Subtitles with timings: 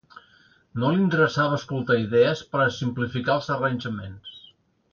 [0.83, 4.41] No li interessava escoltar idees per a simplificar els arranjaments.